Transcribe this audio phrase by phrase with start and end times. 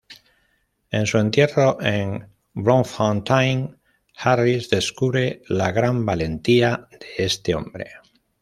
[0.89, 3.77] En su entierro, en Bloemfontein,
[4.17, 7.91] Harris descubre la gran valentía de este hombre.